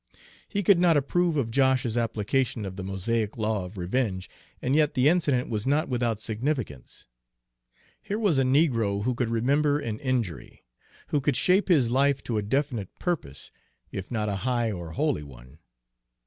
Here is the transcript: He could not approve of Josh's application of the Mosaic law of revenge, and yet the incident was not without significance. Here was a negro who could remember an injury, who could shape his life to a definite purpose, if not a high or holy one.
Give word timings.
He 0.49 0.63
could 0.63 0.79
not 0.79 0.97
approve 0.97 1.37
of 1.37 1.51
Josh's 1.51 1.95
application 1.95 2.65
of 2.65 2.75
the 2.75 2.83
Mosaic 2.83 3.37
law 3.37 3.65
of 3.65 3.77
revenge, 3.77 4.31
and 4.59 4.75
yet 4.75 4.95
the 4.95 5.07
incident 5.07 5.47
was 5.47 5.67
not 5.67 5.89
without 5.89 6.19
significance. 6.19 7.07
Here 8.01 8.17
was 8.17 8.39
a 8.39 8.43
negro 8.43 9.03
who 9.03 9.13
could 9.13 9.29
remember 9.29 9.77
an 9.77 9.99
injury, 9.99 10.63
who 11.09 11.21
could 11.21 11.35
shape 11.35 11.67
his 11.67 11.91
life 11.91 12.23
to 12.23 12.39
a 12.39 12.41
definite 12.41 12.89
purpose, 12.97 13.51
if 13.91 14.09
not 14.09 14.27
a 14.27 14.37
high 14.37 14.71
or 14.71 14.93
holy 14.93 15.21
one. 15.21 15.59